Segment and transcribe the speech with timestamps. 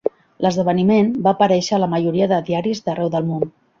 [0.45, 3.47] L'esdeveniment va aparèixer a la majoria de diaris d'arreu del món.